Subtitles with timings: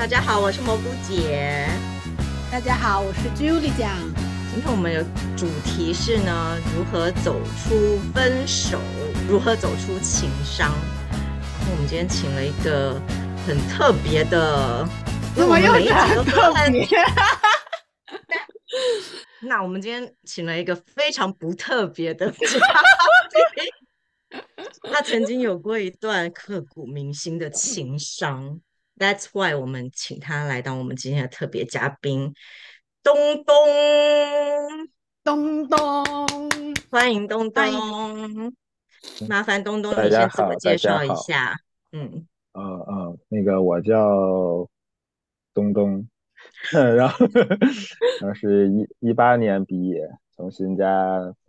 [0.00, 1.68] 大家好，我是蘑菇姐。
[2.50, 3.94] 大家好，我是 Julie 酱。
[4.50, 5.04] 今天我们的
[5.36, 8.80] 主题是呢，如何走出分手，
[9.28, 10.70] 如何走出情伤。
[10.70, 12.98] 然后我们今天请了一个
[13.46, 14.88] 很特别的，
[15.36, 16.88] 怎么又是很特别？
[19.46, 22.38] 那我们今天请了一个非常不特别的嘉
[24.30, 24.40] 宾，
[24.90, 28.62] 他曾经有过一段刻骨铭心的情伤。
[29.00, 32.34] That's why 我们请他来当我们今天的特别嘉宾，
[33.02, 33.16] 东
[33.46, 33.56] 东，
[35.24, 35.80] 东东，
[36.90, 37.64] 欢迎东东，
[39.26, 41.56] 麻烦东东你先自我介绍一下。
[41.92, 44.68] 嗯，呃呃，那个我叫
[45.54, 46.06] 东东，
[46.70, 47.26] 然后
[48.20, 50.86] 然后是一一八年毕业，从新家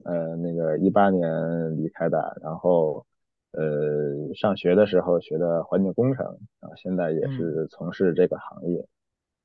[0.06, 1.28] 呃那个一八年
[1.76, 3.06] 离开的，然后。
[3.52, 6.26] 呃，上学的时候学的环境工程，
[6.60, 8.88] 然后现在也是从事这个行业。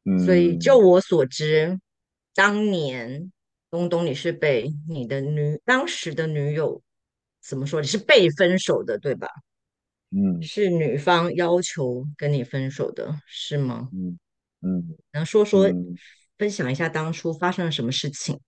[0.05, 1.81] 嗯，所以就我所知，
[2.35, 3.33] 当年
[3.71, 6.81] 东东你是被你的女当时的女友
[7.43, 7.81] 怎么说？
[7.81, 9.29] 你是被分手的，对吧？
[10.11, 13.89] 嗯，是女方要求跟你分手的，是吗？
[13.93, 14.19] 嗯
[14.63, 15.69] 嗯，能说说
[16.39, 18.41] 分享一下当初发生了什么事情？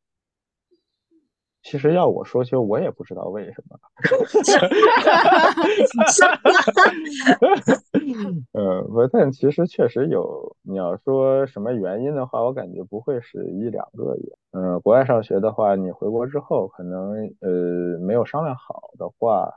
[1.62, 3.78] 其实要我说，其实我也不知道为什么。
[8.52, 10.56] 呃，不，但其实确实有。
[10.62, 14.36] 你要说什么原因的话，我感觉不会是一两个月。
[14.52, 19.52] 嗯，国外上学的话，你回国之后可能呃没有商量好的话，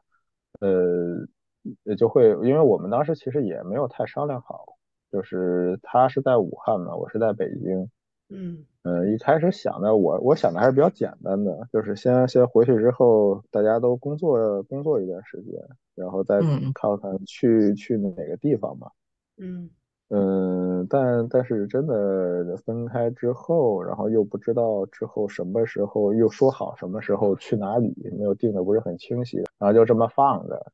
[0.60, 4.66] 呃就会，因为我们当时其实也没有太商量好，
[5.12, 7.90] 就是他是在武汉嘛，我是在北京。
[8.30, 8.66] 嗯。
[8.84, 15.54] 嗯，一开始想的我，我想的还是比较简单的，就是先先回去之后，大家都工作工作一段时间，
[15.94, 16.40] 然后再
[16.74, 18.90] 看看去去哪个地方嘛。
[19.38, 19.70] 嗯
[20.10, 30.72] 嗯，但但是真的分开之后，然后又不知道之后什么时候又说好什么时候去哪里，没有定的不是很清晰，然后就这么放着。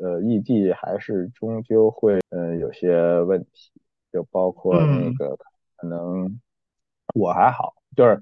[0.00, 3.72] 呃，异地还是终究会嗯有些问题，
[4.12, 5.36] 就包括那个
[5.76, 6.40] 可能。
[7.14, 8.20] 我还好，就是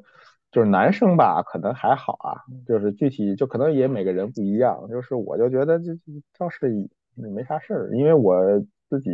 [0.51, 5.93] 就是男生吧，可能还好啊，就是具体就可能也每个人不一样，就是我就觉得这
[6.39, 8.35] 倒是没啥事儿，因为我
[8.89, 9.11] 自己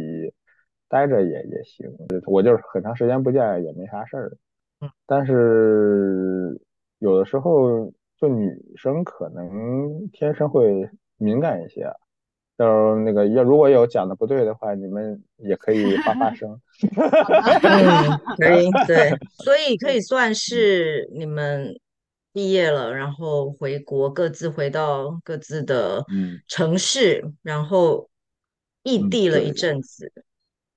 [0.89, 1.89] 待着也也行，
[2.27, 4.37] 我就是很长时间不见也没啥事儿。
[5.07, 6.61] 但是
[6.99, 11.91] 有的时候就女生可能天生会敏感一些。
[12.57, 16.61] 就是那个要如果有讲的不对的话，你们也可以发发声。
[16.83, 19.11] 嗯， 可以，对，
[19.43, 21.77] 所以可以算是你们
[22.33, 26.05] 毕业了，然后回国，各自回到各自的
[26.47, 28.09] 城市，然后
[28.85, 29.51] 异地了一。
[29.51, 30.13] 阵子，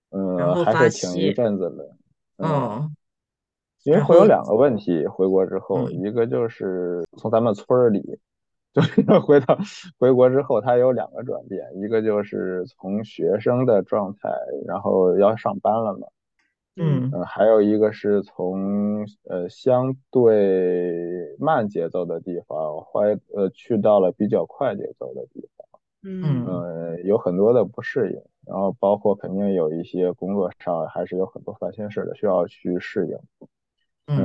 [0.10, 1.96] 嗯，然后发现一阵子的，
[2.38, 2.96] 嗯，
[3.84, 8.20] 因为会有两个问题，回国之后，一个就是从咱们村里。
[8.78, 8.84] 就
[9.14, 9.58] 是回到
[9.98, 14.30] 回国之后，他有两个转变，一个就是从学生的状态，
[14.68, 16.08] 然后要上班了嘛，
[16.76, 17.12] 嗯。
[17.26, 26.46] 还有一个是从呃相对慢节奏的地方，怀呃去到了比较快节奏的地方，嗯。
[26.46, 33.18] 呃有很多的不适应，然后包括肯定有一些工作上还是有很多烦心事的，需要去适应。
[34.08, 34.18] 嗯，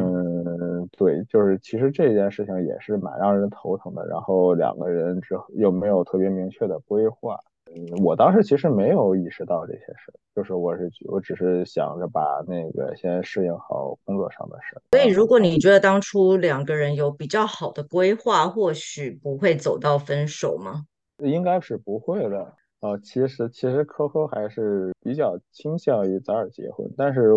[0.92, 4.06] 对，就是其实这件事情也是蛮让人头疼的。
[4.06, 7.38] 然后两个人之后又没有特别明确的规划，
[7.74, 14.80] 嗯，我当时其实没有意识到这些事，就是我是我只是想着把那个先适应好工作上的事。
[14.92, 20.84] 所以如果你觉得当初两个人有比较好的规划，或许不会走到分手吗？
[21.18, 22.52] 应该是不会的。
[22.80, 27.32] 呃，其实其实 Coco 还是比较倾向于早点结婚，但是。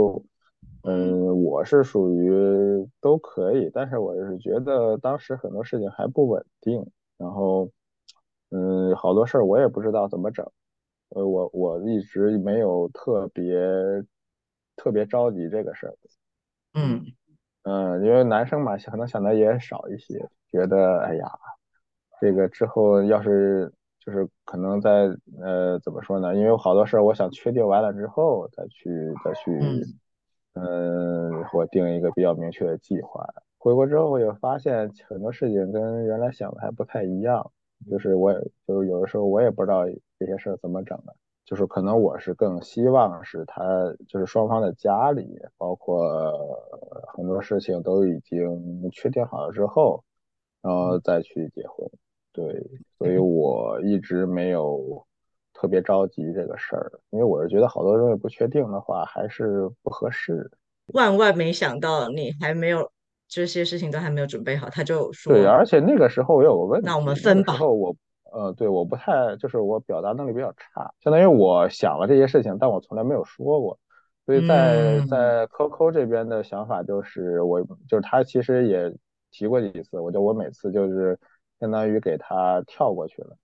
[0.83, 6.85] 嗯，我是属于都可以，但是我是觉得当时很多事情还不稳定，
[7.17, 7.69] 然后，
[8.51, 10.45] 嗯，好多事儿我也不知道怎么整，
[11.09, 13.55] 呃，我我一直没有特别
[14.75, 15.95] 特别着急这个事儿，
[16.75, 17.05] 嗯
[17.63, 21.31] 嗯，因为男生嘛，可能想的也少一些，觉得哎呀，
[22.21, 25.09] 这个之后要是就是可能在
[25.41, 26.35] 呃怎么说呢？
[26.35, 28.89] 因为好多事儿我想确定完了之后再去
[29.23, 29.51] 再去。
[29.51, 29.81] 嗯，
[31.53, 33.25] 我定一个比较明确的计划。
[33.57, 37.51] 回国之后，我也发现很多事情跟原来想的还不太一样。
[37.89, 38.33] 就是我，
[38.65, 39.85] 就是有的时候我也不知道
[40.17, 41.15] 这些事儿怎么整的。
[41.45, 43.63] 就是可能我是更希望是他，
[44.07, 46.33] 就是双方的家里，包括
[47.13, 50.03] 很多事情都已经确定好了之后，
[50.61, 51.87] 然后再去结婚。
[52.33, 52.67] 对，
[52.97, 55.05] 所以我一直没有
[55.55, 60.51] 特别着急这个事儿，因为我是觉得好多东西不确定的话还是不合适。
[60.87, 62.91] 万万没想到你还没有
[63.27, 67.53] 这些事情都还没有准备好，他就说对，而且那个时候我有个问题，那我们分吧。
[67.53, 67.95] 时候我
[68.31, 73.79] 呃，对，我不太就是我表达能力比较差，相当于我想了这些事情，但我从来没有说过。
[74.25, 78.93] 所以在在 QQ 这边的想法就是，我就是他其实也
[79.31, 81.17] 提过几次，我就我每次就是
[81.59, 83.37] 相当于给他跳过去了，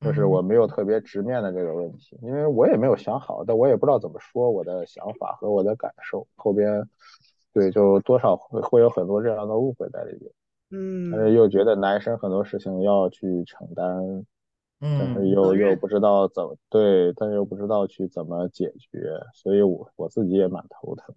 [0.00, 6.26] 就是我没有特别直面的这个问题，因为我也没有想好，但我也不知道怎么说我的想法和我的感受。
[6.34, 6.86] 后边
[7.52, 10.30] 对，就多少会会有很多这样的误会在里边，
[10.70, 14.24] 嗯，但是又觉得男生很多事情要去承担。
[14.80, 21.14] 嗯但是又又不知道怎么对，但是又不知道去怎么解决，所以我我自己也蛮头疼。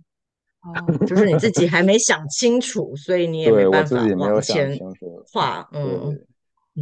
[0.62, 0.72] 哦，
[1.06, 4.80] 就是你自己还没想清楚，所以你也没办法往前
[5.34, 5.68] 画。
[5.74, 6.18] 嗯，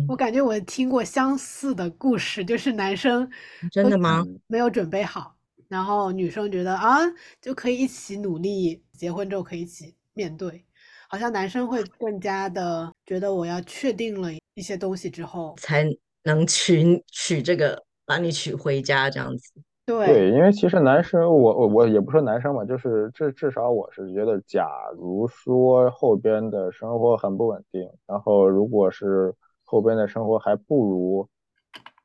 [0.08, 3.30] 我感觉我听过相似的故事，就是男生
[3.72, 4.24] 真的吗？
[4.48, 5.36] 没有准备好，
[5.68, 7.00] 然后女生觉得啊，
[7.42, 10.66] 就可以一起努力，结婚之后可以一起面对。
[11.08, 15.86] 好像男生会更加的觉得我要确定了一些东西之后才。
[16.28, 19.52] 能娶娶这个，把你娶回家这样子。
[19.86, 29.32] 对对，因为其实男生，我我我也不说男生嘛，就是至至少我是觉得，假如说后边的生活很不稳定，然后如果是
[29.66, 31.28] 后边的生活还不如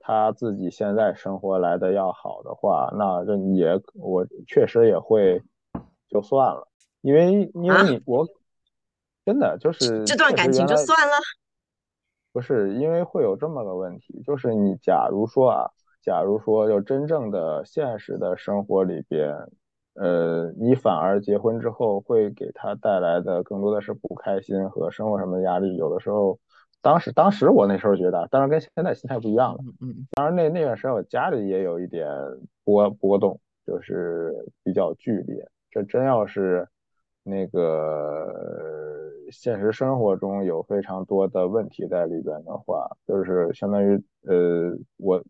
[0.01, 5.41] 他自己现在生活来的要好的话，那这也我确实也会
[6.09, 6.67] 就算了，
[7.03, 8.27] 因为因为你我
[9.25, 11.15] 真的就是这段感情就算了。
[12.33, 15.71] 不是因为会有这么个问题，就是你假如说啊，
[16.01, 19.35] 假如说就真正的现实的生活里边，
[19.95, 25.77] 呃，你反而结婚之后会给他带来的更多的是不开心和生活上的压力。
[25.77, 26.39] 有的时候，
[26.83, 29.59] 当时当时我那时候觉得，当然跟现在心态不一样了。
[29.81, 32.09] 嗯，当然那那段时间我家里也有一点
[32.65, 35.49] 波波动，就是比较剧烈。
[35.71, 36.69] 这真要是
[37.23, 38.35] 那个。
[39.33, 43.95] 现实生活中有非常多的问题在里边的话，就是相当于
[44.27, 45.23] 呃，我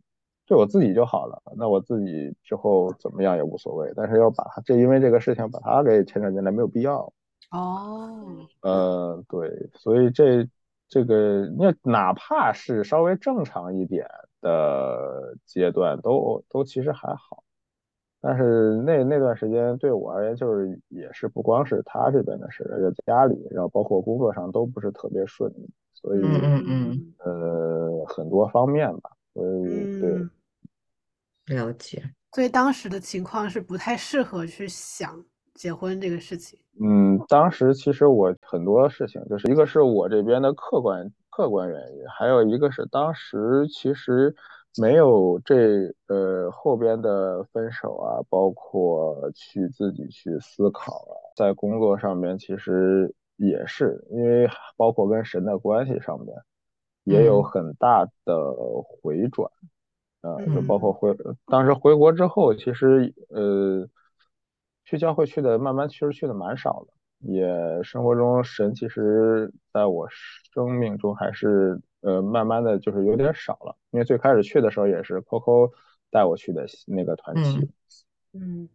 [0.46, 3.92] 对我自己就好了，那我自己之后怎么样也无所谓。
[3.94, 7.12] 但是要把他这因为这个事情把他给牵扯进来，没有必要。
[7.50, 8.24] 哦，
[8.62, 10.48] 呃，对，所以这
[10.90, 14.04] 这个那哪怕是稍微正常一点
[14.42, 17.42] 的阶段，都都其实还好。
[18.20, 30.00] 但是那那段时间对我而言，就是也是不光是他这边的事，而且家里，然后包括工作上都不是特别顺利，所以嗯嗯呃很多方面吧，所以
[31.46, 32.02] 对了解。
[32.32, 35.24] 所以当时的情况是不太适合去想
[35.60, 36.58] 结婚这个事情。
[36.82, 44.34] 嗯，当时其实我很多事情，就是一个是我这边的客观客观原因，还有一个是当时其实。
[44.80, 56.28] 没有这呃后边的分手啊，包括去自己去思考啊，在工作上面其实也是因为包括跟神的关系上面
[57.02, 58.54] 也有很大的
[59.02, 59.50] 回转，
[60.20, 61.16] 啊，就包括回
[61.46, 63.88] 当时回国之后，其实呃
[64.90, 70.08] 去教会去的慢慢其实去的蛮少的，也生活中神其实在我
[70.52, 71.80] 生命中还是。
[72.02, 75.70] 呃，慢慢的就是有点少了，因为最开始去的时候也是 Coco
[76.10, 77.70] 带我去的那个团体，
[78.32, 78.66] 嗯，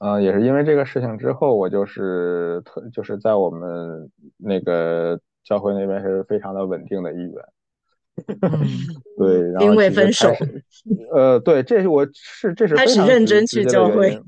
[0.00, 7.34] 嗯，也是因为这个事情之后，我就是特就是在我们那个教会那边是非常的稳定的一员，
[9.16, 10.28] 对， 然后因为分手，
[11.14, 14.20] 呃，对，这是我是这是开始认真去教会。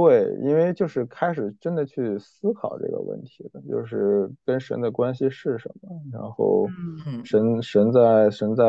[0.00, 6.68] 对，因为就是开始真的去思考这个问题了，就是跟神的关系是什么，然后
[7.24, 8.64] 神神在神在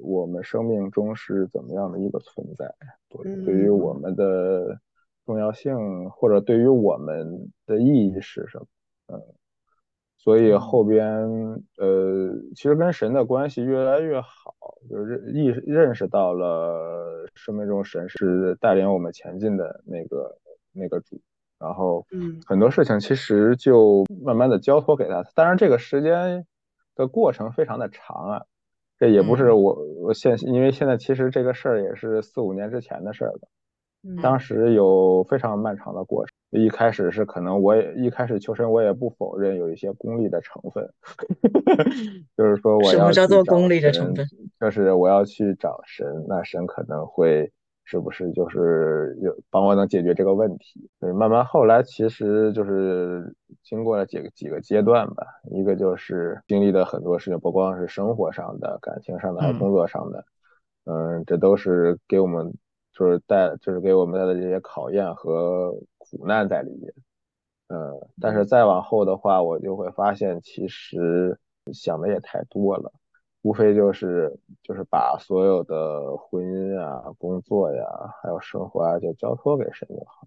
[0.00, 2.64] 我们生命中是怎么样的一个存在？
[3.10, 4.80] 对，对于我们的
[5.26, 8.66] 重要性或者对于我们的意义是什么？
[9.08, 9.20] 嗯，
[10.16, 11.06] 所以后边
[11.76, 14.54] 呃，其实跟神的关系越来越好，
[14.88, 20.38] 就是意认识到了生命中神是带领我们前进的那个。
[20.74, 21.20] 那个主，
[21.58, 26.46] 然后嗯，很多事情其实就慢慢的交托给他，当然这个时间
[26.94, 28.42] 的过程非常的长啊，
[28.98, 33.40] 这也不是我我现因为现在其实这个事儿也是四五年之前的事儿了，
[34.22, 40.92] 当时有非常漫长的过程，一开始是可能我也一开始求神我也不否认有一些功利的成分，
[42.36, 44.26] 就是说我要什么叫做功利的成分？
[44.60, 47.50] 就是我要去找神，那神可能会。
[47.84, 50.90] 是不是就是有帮我能解决这个问题？
[50.98, 60.24] 对，慢慢后来其实就是经过了几个几个阶段吧，一个就是经历的很多事情，不光是生活上的、感情上的，还有工作上的。
[60.84, 62.52] 嗯，这都是给我们
[62.92, 66.92] 就是带就是给我们带的这些考验和苦难在里面。
[67.68, 71.38] 嗯，但是再往后的话，我就会发现其实
[71.72, 72.92] 想的也太多了，
[73.44, 77.84] 无非就是就是把所有的婚姻啊、工作呀，
[78.22, 80.26] 还有生活啊，就交托给神就好。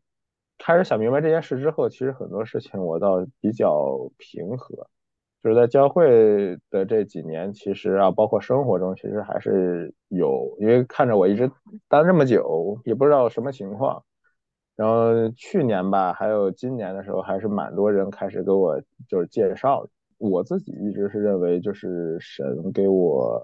[0.59, 4.87] 开始想明白这件事之后，其实很多事情我倒比较平和。
[5.41, 11.49] 就是在教会的这几年，其实啊，包括生活中，其实还是有，因为看着我一直
[11.87, 14.03] 待这么久，也不知道什么情况。
[14.75, 19.87] 然后去年吧，还有今年的时候，还是蛮多人开始给我就是介绍。
[20.17, 23.41] 我自己一直是认为，就是神给我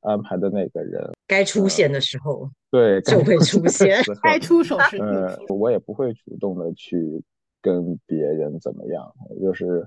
[0.00, 7.22] 安排的那个人，该出现的时候，对，就会出现，该出手时，嗯，我也不会主动的去
[7.60, 9.86] 跟别人怎么样，就是。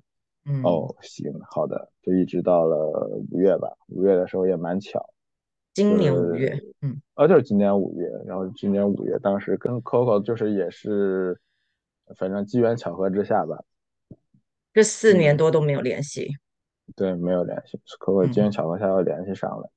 [0.63, 3.67] 哦，行，好的，就一直到了五月吧。
[3.87, 5.03] 五月的时候也蛮巧，
[5.73, 8.07] 今年五月，嗯，啊，就是今年五月。
[8.27, 11.35] 然后今年五月，当时跟 Coco 就是也是，
[12.15, 13.59] 反正机缘巧合之下吧。
[14.75, 16.27] 这四年多都没有联系。
[16.97, 17.79] 对，没有联系。
[17.97, 19.71] Coco 机缘巧合下又联系上了。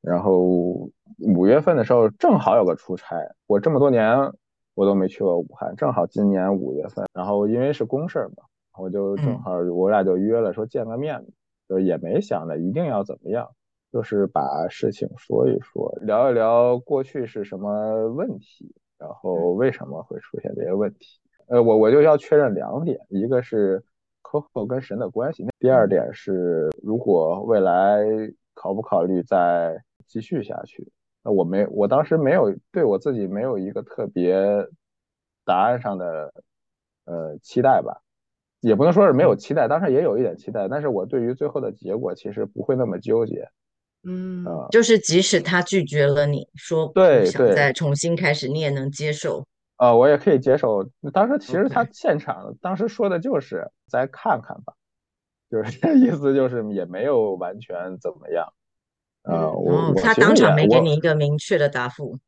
[0.00, 3.14] 然后五月份的时候正好有个出差，
[3.46, 4.16] 我这么多年
[4.72, 8.44] 我都没去过武汉，正好今年五月份，然后因为是公事嘛。
[8.78, 11.22] 我就正好，我俩就约了，说见个面，
[11.68, 13.46] 就也没想着一定要怎么样，
[13.92, 21.20] 就是把事情说一说，聊一聊过去是什么问题，然后为什么会出现这些问题。
[21.48, 23.84] 呃，我我就要确认两点，一个是
[24.26, 28.02] Coco 跟神的关系，第二点是如果未来
[28.54, 30.90] 考不考虑再继续下去。
[31.22, 34.36] 那我没，我当时没有对我自己没有一个特别
[35.44, 36.32] 答案上的
[37.04, 38.02] 呃期待吧。
[38.60, 43.48] 也不能说是没有期待，当时也有一点期待，但是我对于最后的结果其实不会那么纠结。
[44.02, 49.44] 嗯，就是即使他拒绝了你说对想再重新开始，你也能接受。
[49.76, 50.84] 啊，我也可以接受。
[51.12, 54.74] 当时其实他现场当时说的就是再看看吧，
[55.50, 58.46] 就是这 意思，就是也没有完全怎么样。
[59.22, 62.18] 呃，我他当场没给你一个明确的答复。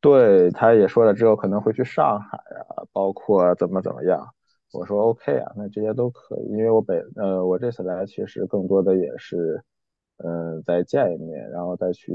[0.00, 2.36] 对，他也说了之后可能会去上海
[2.68, 4.26] 啊，包括怎么怎么样。
[4.72, 9.62] 我说 OK 啊，那这些都可以，因为我本呃，我这次来其实更多的也是，
[10.18, 12.12] 嗯，再见一面，然后再去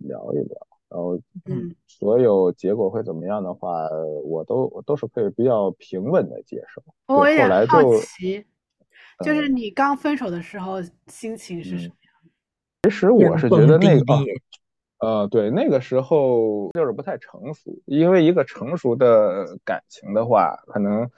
[0.00, 0.58] 聊一聊，
[0.90, 1.16] 然后
[1.46, 3.88] 嗯，所有结果会怎么样的话，
[4.24, 6.82] 我都我都是可以比较平稳的接受。
[7.06, 8.44] 我也好奇，
[9.24, 12.90] 就是你刚分手的时候心情是什么样的？
[12.90, 14.04] 其实我是觉得那个，
[14.98, 21.08] 呃，对，那个时候就是不太成熟，因为一个成熟的感情的话，可能。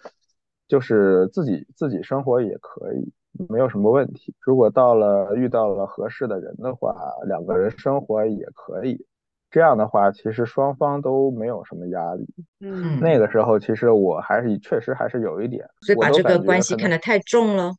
[0.68, 3.12] 就是自己自己生活也可以，
[3.50, 4.34] 没有什么问题。
[4.40, 9.04] 如果到了遇到了合适的人的话，两个人生活也可以。
[9.52, 12.26] 这样的话，其实双方都没有什么压力。
[12.60, 17.74] 嗯，那个时候其实我还是确实还是有一点，所以把这个关系看得太重了。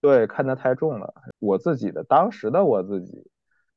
[0.00, 1.14] 对，看得太重了。
[1.38, 3.24] 我自己的当时的我自己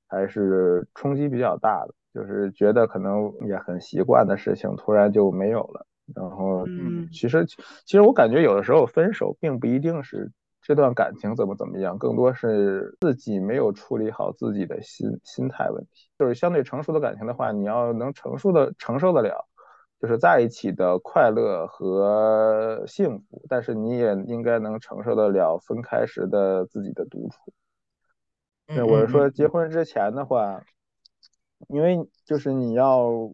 [0.08, 5.86] 还是冲击比较大的，就是觉得可能也很习惯的事情突然就没有了。
[6.16, 16.05] 然后，嗯，其实，其实我感觉有的时候分手并不一定是这段感情怎么怎么样，更多是自己没有处理好自己的心心态问题。
[16.18, 19.48] 就是相对成熟的感情的话，你要能成熟的承受得了，
[20.02, 27.54] 就是在一起的快乐和幸福，但是你也应该能承受得了分开时的自己的独处。
[28.68, 30.62] 那我是说，结婚之前的话，
[31.70, 33.34] 因为就是你要。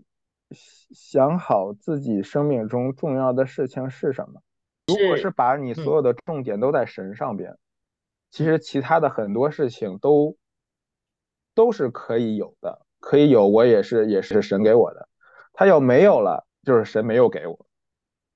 [0.54, 4.42] 想好自己生命中重要的事情是什么。
[4.88, 7.58] 如果是把你所有的重点都在神上边，
[8.30, 10.36] 其实其他的很多事情都
[11.54, 13.48] 都是可以有的，可以有。
[13.48, 15.08] 我也是，也是神给我的。
[15.54, 17.66] 他要没有了，就是神没有给我。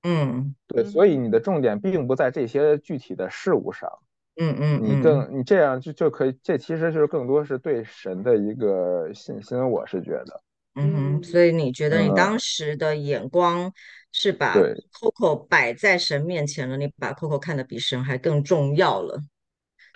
[0.02, 0.84] 嗯，对。
[0.84, 3.90] 所以你的重点并不在这些具体的事物上。
[4.36, 4.80] 嗯嗯。
[4.82, 9.58] 你更你这样就就可以，这其实就是更多是对神的一个信心。
[9.70, 10.42] 我是觉得。
[10.78, 13.72] 嗯哼，所以你觉得你当时的眼光
[14.12, 14.54] 是把
[14.92, 19.18] Coco 摆在神面前了，你把 Coco 看得比神还更重要了，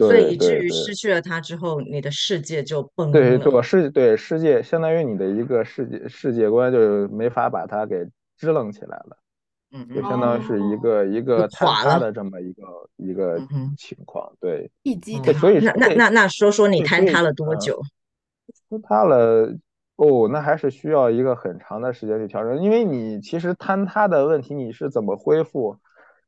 [0.08, 3.12] 所以以至于失去了它之后，你的世界就崩了。
[3.12, 8.04] 对，我世对世界相当于你的一个世界世界观就没法把它给
[8.36, 9.16] 支棱起来了，
[9.72, 12.62] 嗯，就相当于是一个一个塌塌的这么一个
[12.96, 13.38] 一个
[13.76, 17.80] 情况，对，一击所以那那那那说说你坍塌了多久？
[18.68, 19.56] 坍塌了。
[19.96, 25.76] 哦，那还是需要一个很长的时间去调整，因为你其实坍塌的问题，你是怎么恢复？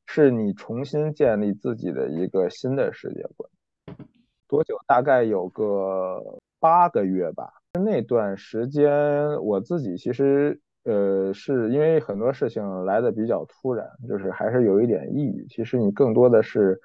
[0.04, 3.48] 是你重新建立自己的一个新的世界观。
[4.52, 4.76] 多久？
[4.86, 6.22] 大概有个
[6.60, 7.50] 八个月吧。
[7.82, 15.46] 那段时间我自己其实呃是因为很多事情来的比较突然，就是还是有一点抑郁。
[15.48, 16.78] 其实你更多的是，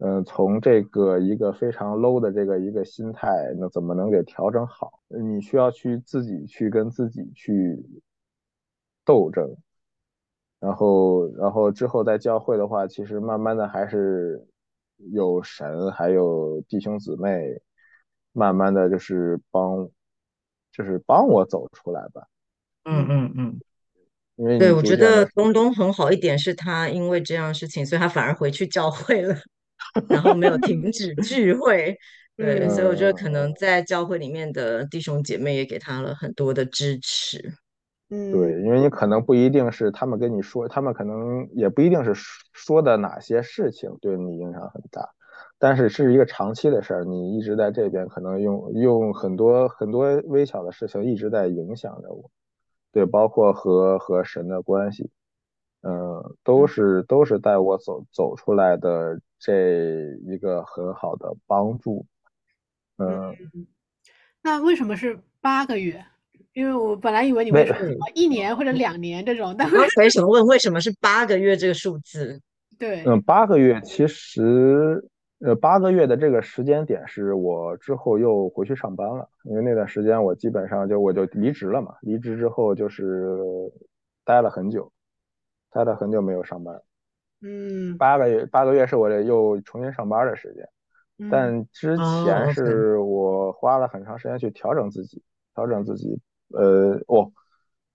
[0.00, 5.00] 嗯，从这个一个非常 low 的这个一个心态，那怎么能给调整好？
[5.08, 7.82] 你需要去自己去跟自己去
[9.06, 9.56] 斗争。
[10.60, 14.46] 然后，然后之后在教会的话，其实慢慢的还是
[15.12, 17.60] 有神，还有弟兄姊妹，
[18.32, 19.88] 慢慢的就是帮，
[20.72, 22.26] 就是帮我走出来吧。
[22.84, 23.60] 嗯嗯嗯。
[24.36, 29.34] 因为对，我觉得东东很好一点是他因为这样事情，所以他反而回去教会了，
[30.10, 31.96] 然后没有停止 聚会。
[32.36, 37.54] 对，所以我觉得可能在教会里面的弟兄姐妹也给他了很多的支持。
[38.08, 42.12] 嗯，对，因为你可能不一定是他们跟你说，他们可能也不一定是
[42.52, 45.10] 说的哪些事情对你影响很大，
[45.58, 52.30] 但是是一个长期的事儿，你一直在这边，可能用用很多很多微小的事情一直在影响着我，
[52.92, 55.10] 对，包括和和神的关系，
[55.82, 62.06] 嗯，都是都是带我走走出来的这一个很好的帮助，
[62.98, 63.34] 嗯，
[64.42, 66.04] 那为什么是八个月？
[66.56, 67.76] 因为我本来以为你会说
[68.14, 72.40] 一年或者两年这种，但为什么问为什么是八个月这个数字？
[72.80, 75.04] 对，嗯，八个月其实，
[75.40, 83.28] 呃，八个月的这个时间点是我之后又回去上班了，因为那段时间我基本上就我就离职了嘛，离职之后就是
[84.24, 84.90] 待了很久，
[85.70, 86.80] 待了很久没有上班。
[87.42, 90.66] 嗯，八个月，八个月是我又重新上班的时间，
[91.30, 95.22] 但之前是我花了很长时间去调整自己，
[95.54, 96.18] 调整自己。
[96.48, 97.30] 呃，哦，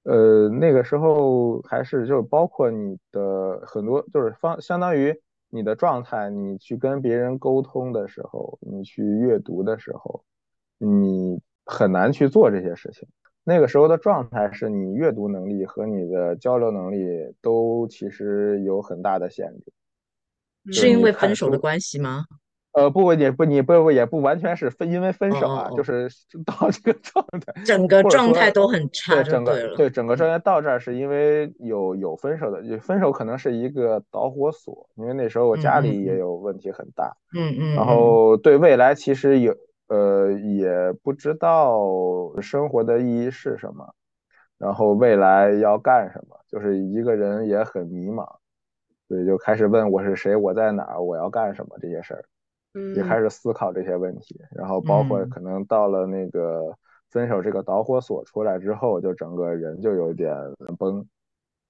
[0.03, 5.15] 呃，那个时候还是就是包括你的很多，就是方相当于
[5.49, 10.23] 你的状态，你去跟别人沟通的时候，你去阅读的时候，
[10.77, 13.07] 你很难去做这些事情。
[13.43, 19.73] 那个时候的状态是你阅读能力和你的交流能力都其实有很大的限制。
[20.71, 22.25] 是因为分手的关系吗？
[22.73, 26.09] 呃，不不也不你不不也不完全是分因为分手啊，就是
[26.45, 39.53] 到这个状态，整个状态都很差，对整个对整个状态到这儿是因为有有分手的，分手可能是一个导火索，因为那时候我家里也有问题很大，嗯嗯，然后对未来其实有
[39.89, 41.83] 呃也不知道
[42.39, 43.93] 生活的意义是什么，
[44.57, 48.25] 然后未来要干什么，就是一个人也很迷茫，
[49.09, 52.23] 所以就开始问我是谁，我在哪儿，我要干什么这些事儿。
[52.95, 56.77] 也开始思考这些问题，然后包括可能到了那个
[57.09, 60.33] 分手这个导火索出来之后，就整个人就有点
[60.77, 61.05] 崩，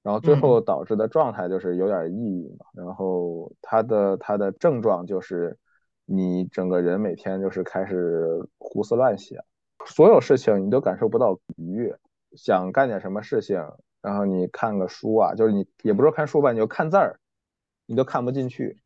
[0.03, 2.65] 然后最后导致的状态就是有点抑郁嘛。
[2.73, 5.57] 然后他的他的症状就是
[6.05, 9.43] 你整个人每天就是开始胡思乱想，
[9.85, 11.97] 所有事情你都感受不到愉悦，
[12.33, 13.63] 想干点什么事情，
[14.01, 17.19] 然后你看个书啊，就是你也不说看书吧，你就看字儿，
[17.87, 18.77] 你都看不进去。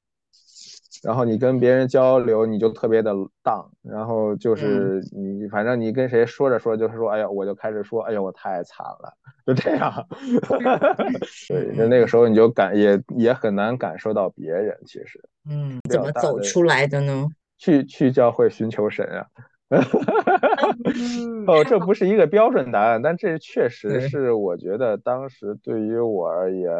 [1.04, 9.14] 然后你跟别人交流，你就特别的荡，然后就是你反正你跟谁说着说着就是说，哎呀，我就开始说，哎呀，我太惨了，
[9.46, 9.92] 就这样。
[11.50, 15.22] 对，那那个时候你就感也也很难感受到别人，其实。
[15.50, 17.28] 嗯，怎么走出来的呢？
[17.58, 19.26] 去去教会寻求神啊。
[21.48, 26.72] 哦，这不是一个标准答案，但这确实是我觉得当时对于我而言。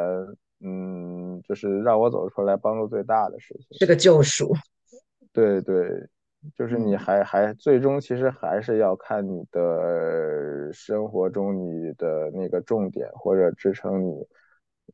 [0.68, 4.52] 嗯，就是让我走出来，帮助最大的事情是个救赎。
[5.32, 5.88] 对对，
[6.58, 14.26] 就是你还还最终其实还是要看你的生活中你的那个重点或者支撑你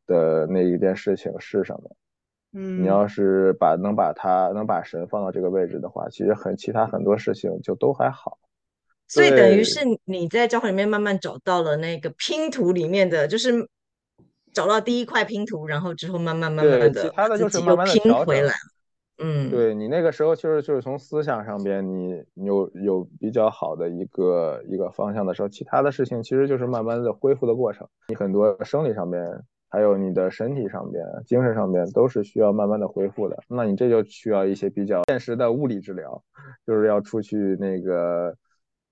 [0.06, 1.96] 的那一件事情是什么。
[2.52, 8.38] 嗯，你要是把能把它能把神放到这个位置的话，其实很其他很多事情就都还好。
[9.08, 13.70] 所以等于是你在教会里面慢慢找到了那个拼图里面的就是。
[14.54, 18.54] 找到第一块拼图，然后之后慢慢慢慢的，其他的就是慢慢拼回来。
[19.24, 27.88] 嗯，对你那个时候其实就是从思想上边，你有有比较好的一个一个方向的时候，其他的事情其实就是慢慢的恢复的过程。
[28.08, 29.24] 你很多生理上边，
[29.70, 33.38] 还有你的身体上边、精神上边都是需要慢慢的恢复的。
[33.48, 36.24] 那你这就需要一些比较现实的物理治疗，
[36.66, 38.36] 就是要出去那个。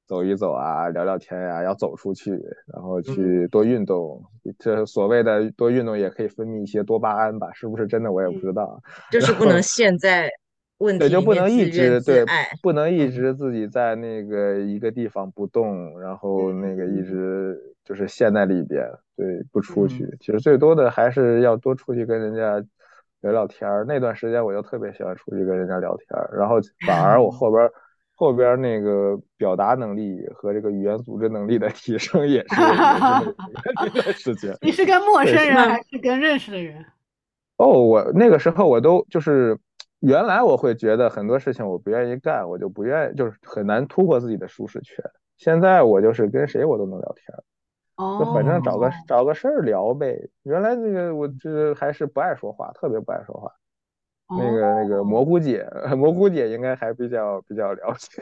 [0.09, 2.31] 走一走啊，聊聊天呀，要走出去，
[2.73, 4.19] 然后去多运动。
[4.57, 7.53] 这所谓的多运动也可以分泌一些多巴胺吧？
[7.53, 8.11] 是不是真的？
[8.11, 8.81] 我也不知道。
[9.11, 10.27] 就是不能陷在
[10.79, 12.25] 问题对，就不能一直对，
[12.63, 20.09] 不能一直自己在那个一个地方不动，然后那个一直就是陷在里边，对，不出去。
[20.19, 22.57] 其实最多的还是要多出去跟人家
[23.21, 23.85] 聊聊天儿。
[23.87, 26.55] 那段时间我就特别喜欢出去跟人家聊天儿，然后
[26.87, 27.69] 反而我后边。
[28.19, 34.53] 后边那个表达能力和这个语言组织能力的提升也是事情。
[34.61, 36.85] 你是跟陌生人还是跟认识的人？
[37.55, 39.57] 哦，我那个时候我都就是
[40.01, 44.97] 原来我会觉得很多事情我不愿意干，我就不愿意，就是很难突破自己的舒适圈。
[45.37, 47.25] 现在我就是跟谁我都能聊天，
[48.19, 50.29] 就反正找个找个事儿聊呗。
[50.43, 53.49] 原来那个我就是还是不爱说话，特别不爱说话。
[54.37, 58.21] 那个那个蘑菇姐， 蘑菇姐应该还比较比较了解，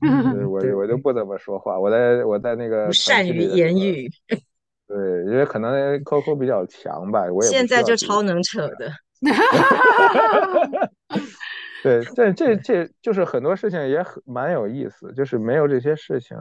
[0.48, 4.10] 我我就不怎么说话，我在我在那个不善于言语，
[4.88, 4.96] 对，
[5.26, 8.90] 因为可能 Coco 比较强吧，我也现在就超能扯的，
[11.82, 16.34] 对，这这这就是很多事情也很蛮有意思，就是没有这些事情，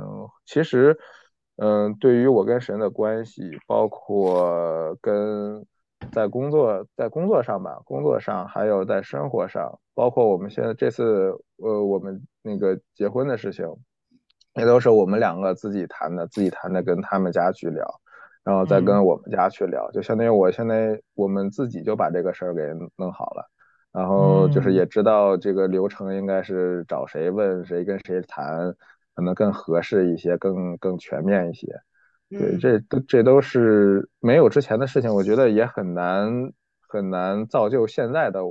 [0.45, 0.97] 其实
[1.58, 5.65] 嗯，对于我跟神的关系，包括跟。
[6.12, 13.65] 在工作，在工作上吧，工作上还有在生活上，包括我们现在这次，呃，我们那个结婚的事情，
[14.56, 17.86] 也都是我们两个自己谈的，自己谈的，跟他们家去聊，
[18.44, 22.62] 然后再跟我们家去聊，就相当于我现在我们自己就把这个事儿给
[22.96, 23.50] 弄好了，
[23.91, 28.74] 然后就是也知道这个流程应该是找谁问谁跟谁谈，
[29.15, 31.68] 可能更合适一些，更更全面一些。
[32.30, 36.52] 对，这都这都是没有之前的事情，我觉得也很难
[36.88, 38.42] 很难造就现在的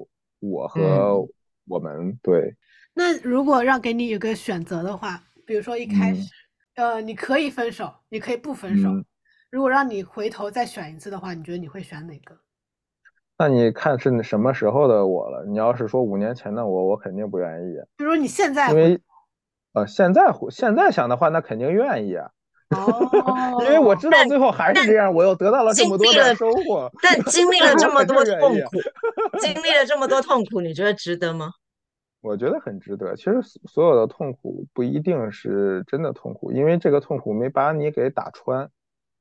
[0.41, 1.27] 我和
[1.67, 2.19] 我们。
[2.23, 2.55] 对，
[2.95, 6.31] 那如果让给你有个选择的话，比如说一开始，
[6.77, 8.91] 呃，你可以分手，你可以不分手。
[9.51, 12.37] 如果让你回头再选一次的话，你觉得你会选哪个？
[13.37, 15.45] 那你看是什么时候的我了？
[15.47, 17.75] 你要是说五年前的我，我肯定不愿意。
[17.97, 19.01] 比如你现在，因为
[19.73, 22.31] 呃，现在现在想的话，那肯定愿意啊。
[22.75, 26.91] 哦， 因为我知道最后还是这样，我又得到了这么多的收获。
[27.03, 31.51] 但经历了这么多 痛苦，经历了这么多痛苦，你觉得值得吗？
[32.23, 33.15] 我觉得很值得。
[33.17, 38.71] 其实所有的痛苦不一定是真的痛苦，因为这个痛苦没把你给打穿。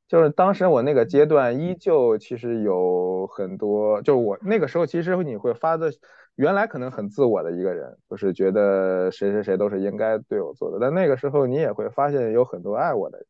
[0.07, 5.91] 就是当时我那个阶段，依旧其实有很多，就是我那个时候，其实你会发的，
[6.35, 10.77] 原来可能很自我的一个人，就是觉得谁谁谁都是应该对我做的。
[10.79, 13.27] 但那个时候，你也会发现有很多爱我的人。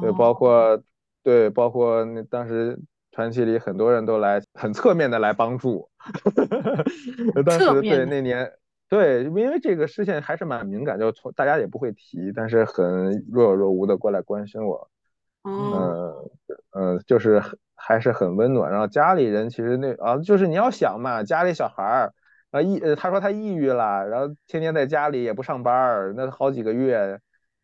[0.00, 0.82] 对，包括
[1.22, 2.78] 对，包括那当时
[3.10, 5.88] 传奇里很多人都来很侧面的来帮助。
[7.44, 8.52] 当时对那年，
[8.88, 14.88] 对，因为这个事情还是蛮敏感，就从大家也不会提，但是很若有若无的过来关心我。
[15.44, 16.30] 嗯
[16.72, 17.42] 嗯，就是
[17.74, 18.70] 还是很温暖。
[18.70, 22.12] 然后家里人其实那啊，就是你要想嘛，家里小孩儿
[22.50, 27.18] 啊抑，他说他抑郁了，然后天天在家里也不上班，那好几个月，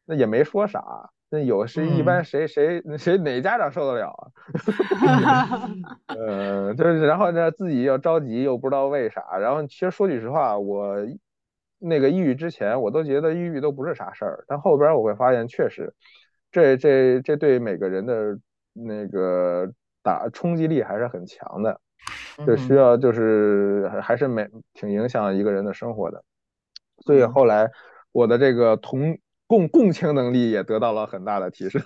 [0.07, 1.11] 那也没说啥。
[1.35, 5.69] 那有是一般谁谁 谁哪家长受得了啊？
[6.15, 10.97] 呃，就是然后呢自己又着急又不知道为啥，然后其实说句实话，我
[11.81, 15.93] 那个抑郁之前我都觉得抑郁都不是啥事儿，但后边我会发现确实，
[16.53, 18.39] 这这这对每个人的
[18.73, 19.69] 那个
[20.03, 21.81] 打冲击力还是很强的，
[22.47, 26.23] 就需要就是还是没挺影响一个人的生活的，
[27.01, 27.69] 所以后来
[28.13, 29.19] 我的这个同。
[29.47, 31.83] 共共情能力也得到了很大的提升，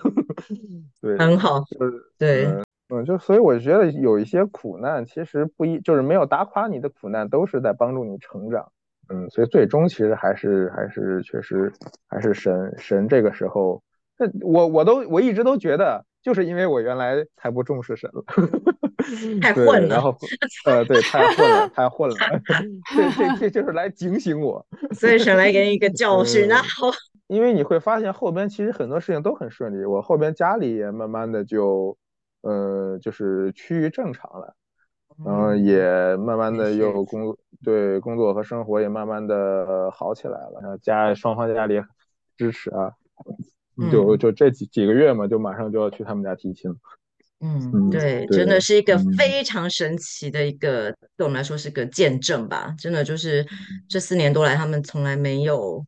[1.01, 2.45] 对，很好，就是对，
[2.87, 8.71] 嗯，就所以我觉得有一些苦难其实不一，就是没有打垮你的苦难都是在帮助你成长，
[9.09, 11.71] 嗯，所以最终其实还是还是确实
[12.07, 13.83] 还是神神这个时候，
[14.17, 18.23] 那我我都我一直都觉得就是因为我原来太不重视神了，
[19.41, 20.15] 太混了，然后
[20.65, 22.15] 呃对太混了太混了，
[22.95, 26.89] 这这这就是来警醒我，所以神来给你一个教训， 那好。
[27.29, 31.95] 因为你会发现后边其实很多事情都很顺利，我后边家里也慢慢的就，
[32.41, 34.55] 呃，就是趋于正常了，
[35.23, 41.79] 然后也慢慢的又工对工作和生活也慢慢的好起来了，然后家双方家里
[42.35, 42.93] 支持啊，
[43.91, 46.75] 就就这几几个月嘛，就马上就要去他们家提亲。
[47.41, 53.45] 嗯，对，真的是一个非常神奇的一个，对我们来说是个见证吧，真的就是
[53.87, 55.85] 这四年多来他们从来没有。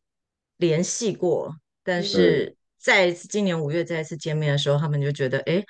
[0.62, 5.64] 联系过，但是在今年五月再一次见面的时候，他们就觉得，哎，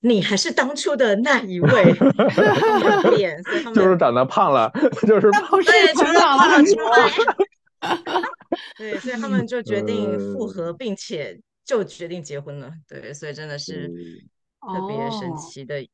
[0.00, 1.84] 你还是当初的那一位
[3.18, 4.70] 脸，所以他们就是长得胖了，
[5.06, 5.28] 就是
[5.66, 7.10] 对，除了胖了 之外，
[8.78, 12.70] 对，所以他们就决定复合，并且就决定结婚了。
[12.88, 13.88] 对，所以真的是
[14.60, 15.84] 特别神奇的。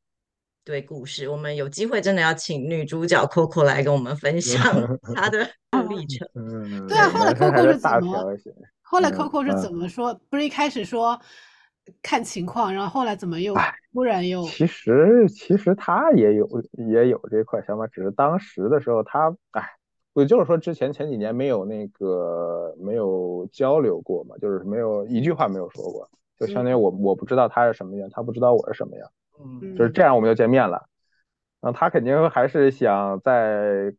[0.66, 4.61] 对故事，我们有机会真的要请女主角 Coco 来跟我们分享
[5.14, 5.38] 她的
[5.88, 6.29] 历程。
[6.35, 8.37] 嗯，对啊，后来 Coco 是怎么？
[8.83, 10.12] 后来 Coco 是怎么说？
[10.29, 11.16] 不是一开始说
[12.02, 13.55] 看情况，然后后来怎么又
[13.92, 14.42] 突然又？
[14.42, 16.48] 其实其实他也有
[16.90, 19.62] 也有这块想法，只是当时的时候他哎，
[20.12, 29.09] 不就是说之前前几年没有那个没有交流过嘛，就是没有一句话没有说过，就相当于我我不知道他是什么样，他不知道我是什么样，
[29.40, 30.87] 嗯，就是这样我们就见面了，
[31.61, 33.92] 然后他肯定还是想在。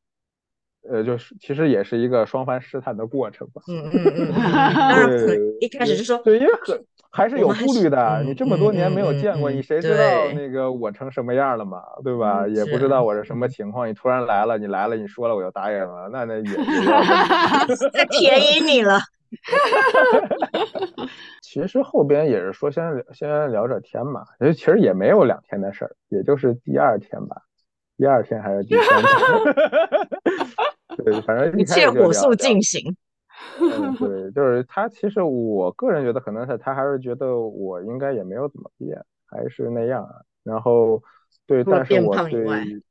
[0.89, 3.61] 呃，就是其实也是一个双方试探的过程吧。
[3.67, 5.27] 嗯嗯嗯。
[5.27, 8.23] 对，一开始就说，对，因为很还是有顾虑的。
[8.23, 11.81] 你这么多年没有见过，你谁知道那个我成什么样了嘛？
[12.05, 12.47] 对吧？
[12.47, 13.89] 也不知道我是什么情况。
[13.89, 16.43] 你突然来了，你来了，你说了我就答应了，那那也
[17.91, 18.97] 在 便宜你了。
[21.41, 24.23] 其实后边也是说先聊先聊着天嘛，
[24.55, 27.41] 其实也没有两天的事儿，也就是第二天吧，
[27.97, 29.11] 第二天还是第三天。
[31.03, 32.95] 对，反正一切火速进行。
[33.59, 34.89] 嗯，对，就是他。
[34.89, 40.03] 其实我个人觉得，可能是他还是觉得我应该也没有怎么变，还是那样。
[40.03, 40.09] 啊
[40.43, 41.03] 然后，
[41.45, 42.81] 对，但是我对， 为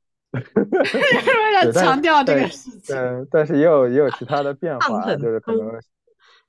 [1.63, 2.95] 了强调这个事情。
[2.95, 5.71] 嗯，但是也有也有其他的变化，就是可能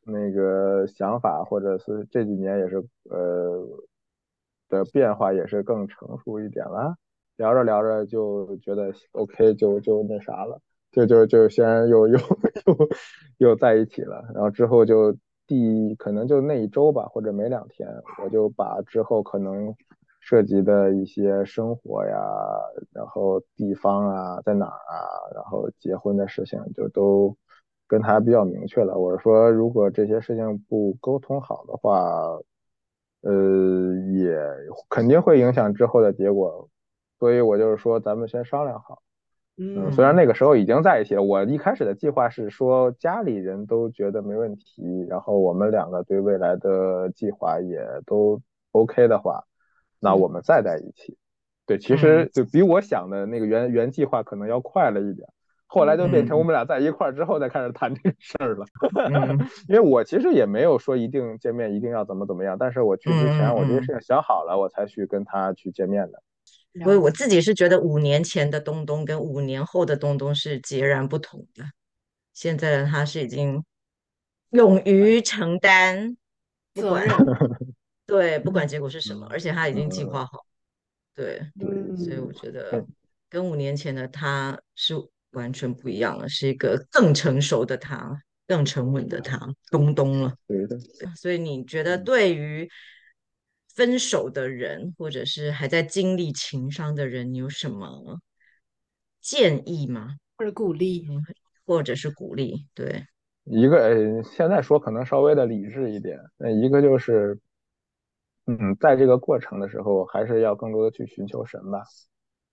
[0.08, 3.64] 那个想法，或者是这几年也是呃
[4.68, 6.96] 的变化，也是更成熟一点了。
[7.36, 10.60] 聊着聊着就觉得 OK，就就那啥了。
[10.90, 12.88] 就就就先又又又
[13.36, 15.14] 又在一起了，然后之后就
[15.46, 17.86] 第可能就那一周吧，或者没两天，
[18.24, 19.74] 我就把之后可能
[20.18, 22.18] 涉及的一些生活呀，
[22.92, 24.96] 然后地方啊，在哪儿啊，
[25.34, 27.36] 然后结婚的事情就都
[27.88, 28.96] 跟他比较明确了。
[28.96, 32.38] 我是说，如果这些事情不沟通好的话，
[33.22, 34.38] 呃，也
[34.88, 36.68] 肯定会影响之后的结果，
[37.18, 39.02] 所以我就是说，咱们先商量好。
[39.60, 49.42] 嗯，虽然那个时候已经在一起了，我一开始的计划是说家里人都觉得没问题，然后我们两个对未来的计划也都 OK 的话，
[49.98, 51.18] 那我们再在一起。
[51.66, 55.28] 对，其实就比我想的那个原原计划可能要快了一点，
[55.70, 58.66] 后来就变成我们俩在一块儿之后再开始谈这个事儿了。
[59.68, 66.22] 因为我其实也没有说一定见面一定要怎么怎么样，但是我去之前我这些事情想好了，我才去跟他去见面的。
[66.82, 71.64] 所以我自己是觉得五年前的东东跟五年后的东东是截然不同的。
[72.32, 73.62] 现在的他是已经
[74.50, 76.16] 勇于承担，
[76.74, 77.08] 责任
[78.06, 80.46] 对不管结果是什么，而且他已经计划好。
[81.14, 82.86] 对对，所以我觉得
[83.28, 84.94] 跟五年前的他是
[85.32, 89.38] 完全不一样了，是一个更成熟的他，更沉稳的他，
[89.70, 90.34] 东东了。
[90.46, 90.78] 对的。
[91.16, 92.68] 所以你觉得对于？
[93.74, 98.18] 分手的人，或者是还在经历情伤的人，你有什么
[99.20, 100.16] 建议吗？
[100.36, 101.06] 或者鼓励，
[101.64, 102.66] 或者是鼓励？
[102.74, 103.06] 对，
[103.44, 107.38] 一个现在说可能稍微的理智一点，那一个就是，
[108.46, 111.84] 嗯，在这个过程的时候，还是要更多的去寻求神吧，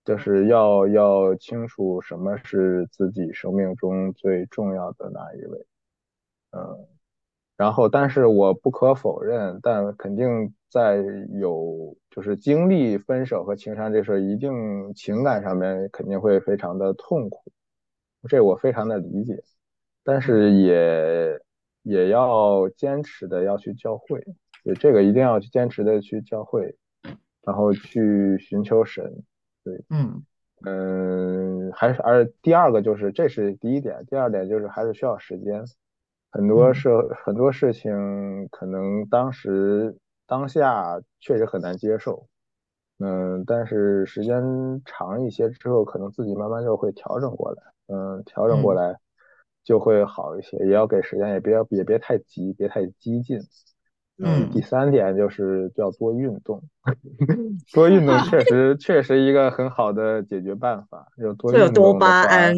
[0.06, 5.66] 就是要要清楚什么是自己生命中最重要的那一位，
[6.52, 6.86] 嗯。
[7.58, 11.02] 然后，但是我不可否认，但肯定在
[11.40, 17.50] 有就是经历分手和情伤这事儿，一定情感上面肯定会非常的痛苦，
[18.28, 19.42] 这我非常的理解。
[20.04, 21.40] 但是也
[21.82, 24.22] 也要坚持的要去教会，
[24.62, 26.76] 对这个一定要去坚持的去教会，
[27.42, 29.24] 然后去寻求神。
[29.66, 30.22] 对，嗯
[30.64, 35.64] 嗯，还是而第二个就是这是第一点，第二点就是还是需要时间。
[36.30, 36.88] 很多事
[37.24, 42.28] 很多事情可能当时当下确实很难接受，
[43.00, 48.96] 嗯，但是时间长一些之后，可能自己慢慢就会调整过来，嗯，调整过来
[49.64, 50.56] 就会好一些。
[50.58, 53.40] 也要给时间，也别也别太急，别太激进。
[54.18, 56.62] 嗯，第三点就是要多运动，
[57.72, 61.06] 多运动 确实确实一个很好的解决办法。
[61.16, 62.54] 有多运动多巴胺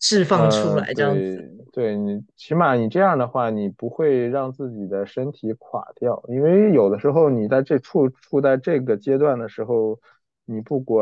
[0.00, 1.54] 释放出来，这样子。
[1.72, 6.22] 对你，起码你这样的话，你不会让自己的身体垮掉。
[6.28, 9.98] 因为有的时候你在这处处在这个阶段的时候，
[10.44, 11.00] 你不管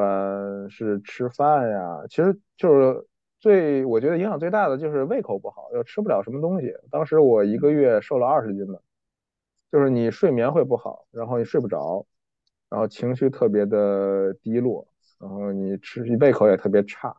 [0.71, 3.07] 是吃饭呀，其实就是
[3.40, 6.73] 最我觉得影响最大的就是胃口不好，又吃不了什么东西。
[6.90, 8.79] 当时我一个月瘦了二十斤呢，
[9.70, 12.07] 就是你睡眠会不好，然后你睡不着，
[12.68, 14.87] 然后情绪特别的低落，
[15.18, 17.16] 然后你吃你胃口也特别差。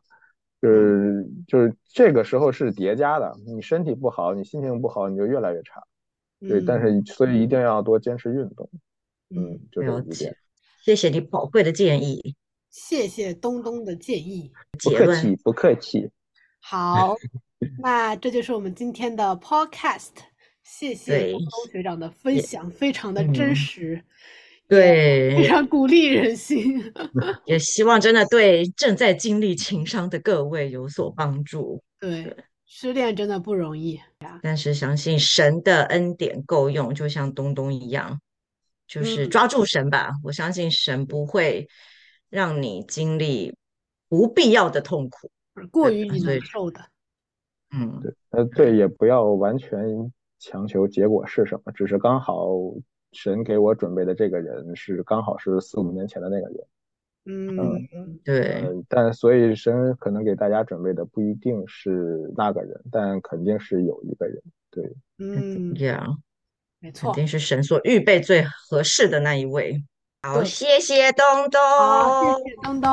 [0.59, 5.83] 就是就是这个时候是叠加的，你身体不好，你心情不好，你就越来越差。
[6.39, 8.67] 对，但是所以一定要多坚持运动。
[9.29, 10.35] 嗯，了解。
[10.83, 12.35] 谢谢你宝贵的建议。
[12.71, 14.51] 谢谢东东的建议。
[14.83, 16.09] 不客气，不客气。
[16.59, 17.15] 好，
[17.79, 20.13] 那这就是我们今天的 Podcast。
[20.67, 24.03] 谢谢东东学长的分享，非常的真实。
[24.67, 26.83] 对，非常鼓励人心，
[27.45, 31.81] 也希望真的对正在经历情伤的各位有所帮助。
[32.01, 34.41] 对，失恋真的不容易呀。
[34.43, 38.19] 但是相信神的恩典够用，就像东东一样，
[38.85, 40.11] 就是抓住神吧。
[40.21, 41.69] 我相信神不会
[42.29, 43.55] 让你经历
[44.09, 45.31] 不必要的痛苦，
[45.71, 46.81] 过于你难受的。
[47.71, 49.79] 嗯，对，呃，对，也不要完全
[50.39, 52.49] 强求结果是什么，只是刚好
[53.11, 56.57] 神给我准备的这个人是刚好是四五年前的那个人。
[57.29, 57.57] 嗯
[57.93, 58.63] 嗯，对。
[58.87, 64.41] 但所以神可能给大家准备的不一定是那个人，但肯定是有一个人。
[64.71, 66.15] 对，嗯，Yeah，
[66.79, 69.83] 没错，肯定是神所预备最合适的那一位。
[70.21, 71.59] 好，谢谢东东，
[72.37, 72.91] 谢谢东东，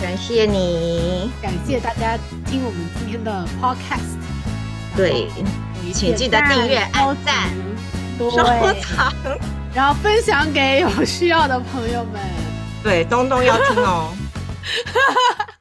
[0.00, 4.16] 感谢你，感谢大家听我们今天的 Podcast。
[4.96, 5.26] 对，
[5.92, 7.50] 请记得订阅、按赞、
[8.18, 8.30] 收
[8.80, 9.12] 藏，
[9.74, 12.20] 然后分享给有需要的朋友们。
[12.82, 14.12] 对，东东要听哦。